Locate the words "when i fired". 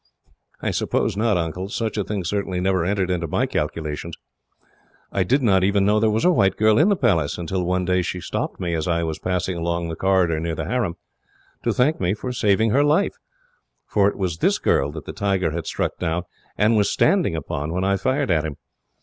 17.71-18.31